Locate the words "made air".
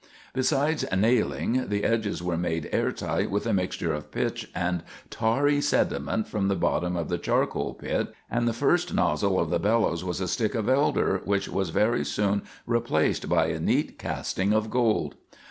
2.35-2.91